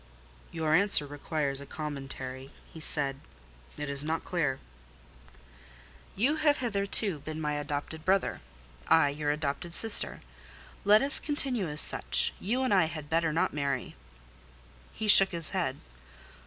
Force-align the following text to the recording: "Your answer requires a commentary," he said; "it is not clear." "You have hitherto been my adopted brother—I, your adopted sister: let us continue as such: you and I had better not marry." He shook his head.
"Your 0.51 0.73
answer 0.73 1.05
requires 1.05 1.61
a 1.61 1.67
commentary," 1.67 2.49
he 2.73 2.79
said; 2.79 3.19
"it 3.77 3.87
is 3.87 4.03
not 4.03 4.23
clear." 4.23 4.57
"You 6.15 6.37
have 6.37 6.57
hitherto 6.57 7.19
been 7.19 7.39
my 7.39 7.53
adopted 7.53 8.03
brother—I, 8.03 9.09
your 9.09 9.29
adopted 9.29 9.75
sister: 9.75 10.21
let 10.85 11.03
us 11.03 11.19
continue 11.19 11.67
as 11.69 11.81
such: 11.81 12.33
you 12.39 12.63
and 12.63 12.73
I 12.73 12.85
had 12.85 13.11
better 13.11 13.31
not 13.31 13.53
marry." 13.53 13.95
He 14.91 15.07
shook 15.07 15.29
his 15.29 15.51
head. 15.51 15.77